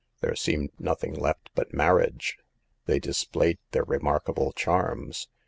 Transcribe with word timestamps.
There 0.21 0.33
seemed 0.35 0.71
nothing 0.79 1.13
left 1.13 1.51
but 1.53 1.75
marriage. 1.75 2.39
They 2.87 2.97
displayed 2.97 3.59
their 3.69 3.83
remarkable 3.85 4.51
charms. 4.51 5.27